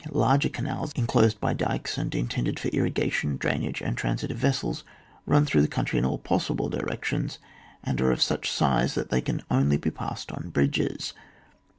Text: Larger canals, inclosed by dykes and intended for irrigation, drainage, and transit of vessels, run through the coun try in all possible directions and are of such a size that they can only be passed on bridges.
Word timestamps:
Larger 0.09 0.49
canals, 0.49 0.93
inclosed 0.95 1.39
by 1.39 1.53
dykes 1.53 1.95
and 1.95 2.15
intended 2.15 2.59
for 2.59 2.69
irrigation, 2.69 3.37
drainage, 3.37 3.81
and 3.83 3.95
transit 3.95 4.31
of 4.31 4.37
vessels, 4.37 4.83
run 5.27 5.45
through 5.45 5.61
the 5.61 5.67
coun 5.67 5.85
try 5.85 5.99
in 5.99 6.05
all 6.05 6.17
possible 6.17 6.69
directions 6.69 7.37
and 7.83 8.01
are 8.01 8.11
of 8.11 8.19
such 8.23 8.47
a 8.49 8.51
size 8.51 8.95
that 8.95 9.11
they 9.11 9.21
can 9.21 9.43
only 9.51 9.77
be 9.77 9.91
passed 9.91 10.31
on 10.31 10.49
bridges. 10.49 11.13